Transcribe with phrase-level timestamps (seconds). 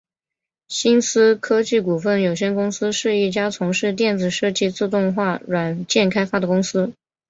[0.67, 6.91] 新思科技股份有限公司是一家从事电子设计自动化软件开发的公司。